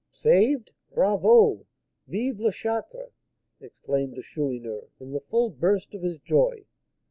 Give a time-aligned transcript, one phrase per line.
[0.13, 0.71] "Saved?
[0.95, 1.67] Bravo!
[2.07, 3.13] Vive la Charte!"
[3.59, 6.65] exclaimed the Chourineur, in the full burst of his joy.